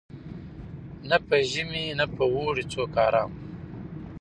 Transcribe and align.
نه 1.09 1.17
په 1.27 1.35
ژمي 1.51 1.85
نه 1.99 2.05
په 2.15 2.23
اوړي 2.35 2.63
څوک 2.73 2.91
آرام 3.07 3.31
وو 3.37 3.41